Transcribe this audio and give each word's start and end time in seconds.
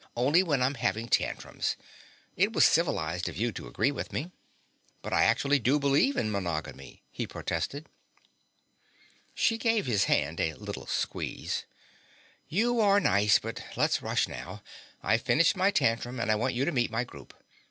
"Only 0.15 0.41
when 0.41 0.63
I'm 0.63 0.73
having 0.73 1.07
tantrums. 1.07 1.75
It 2.35 2.53
was 2.53 2.65
civilized 2.65 3.29
of 3.29 3.37
you 3.37 3.51
to 3.51 3.67
agree 3.67 3.91
with 3.91 4.11
me." 4.11 4.31
"But 5.03 5.13
I 5.13 5.25
actually 5.25 5.59
do 5.59 5.77
believe 5.77 6.17
in 6.17 6.31
monogamy," 6.31 7.03
he 7.11 7.27
protested. 7.27 7.87
She 9.35 9.59
gave 9.59 9.85
his 9.85 10.05
hand 10.05 10.39
a 10.39 10.55
little 10.55 10.87
squeeze. 10.87 11.65
"You 12.47 12.79
are 12.79 12.99
nice, 12.99 13.37
but 13.37 13.63
let's 13.77 14.01
rush 14.01 14.27
now. 14.27 14.63
I've 15.03 15.21
finished 15.21 15.55
my 15.55 15.69
tantrum 15.69 16.19
and 16.19 16.31
I 16.31 16.35
want 16.35 16.55
you 16.55 16.65
to 16.65 16.71
meet 16.71 16.89
my 16.89 17.03
group. 17.03 17.35